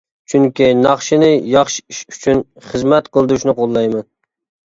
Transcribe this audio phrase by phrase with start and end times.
[0.31, 4.09] چۈنكى ناخشىنى ياخشى ئىش ئۈچۈن خىزمەت قىلدۇرۇشنى قوللايمەن!